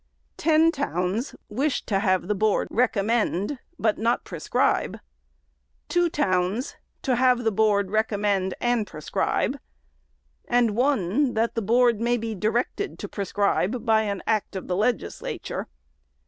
Ten 0.37 0.71
towns 0.71 1.35
wish 1.47 1.85
to 1.85 1.99
have 1.99 2.27
the 2.27 2.33
Board 2.33 2.67
recommend, 2.71 3.59
but 3.77 3.99
not 3.99 4.23
prescribe; 4.23 4.97
two 5.89 6.09
towns, 6.09 6.75
to 7.03 7.17
have 7.17 7.43
the 7.43 7.51
Board 7.51 7.91
recommend 7.91 8.55
and 8.59 8.87
prescribe; 8.87 9.59
and 10.47 10.75
one, 10.75 11.35
that 11.35 11.53
the 11.53 11.61
Board 11.61 12.01
may 12.01 12.17
be 12.17 12.33
directed 12.33 12.97
to 12.97 13.07
prescribe 13.07 13.85
by 13.85 14.01
an 14.01 14.23
act 14.25 14.55
of 14.55 14.67
the 14.67 14.75
Legislature. 14.75 15.67